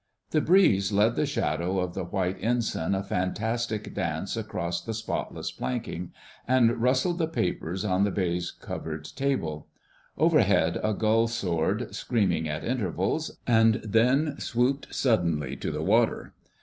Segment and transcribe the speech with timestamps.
[0.31, 5.51] The breeze led the shadow of the White Ensign a fantastic dance across the spotless
[5.51, 6.11] planking,
[6.47, 9.67] and rustled the papers on the baize covered table.
[10.17, 16.33] Overhead a gull soared, screaming at intervals, and then swooped suddenly to the water.